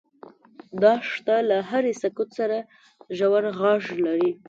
دښته 0.81 1.35
له 1.49 1.57
هرې 1.69 1.93
سکوت 2.01 2.29
سره 2.39 2.57
ژور 3.17 3.43
غږ 3.61 3.83
لري. 4.05 4.31